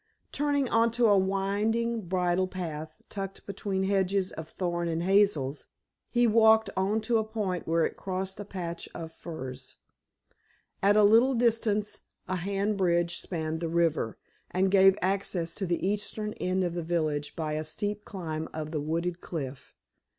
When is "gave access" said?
14.71-15.53